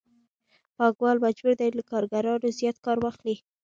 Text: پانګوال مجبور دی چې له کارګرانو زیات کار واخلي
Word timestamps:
پانګوال 0.77 1.17
مجبور 1.25 1.53
دی 1.59 1.69
چې 1.71 1.77
له 1.77 1.83
کارګرانو 1.91 2.53
زیات 2.59 2.77
کار 2.85 2.97
واخلي 2.99 3.35